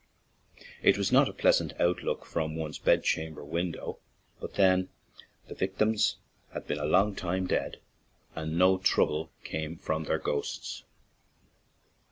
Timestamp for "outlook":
1.79-2.25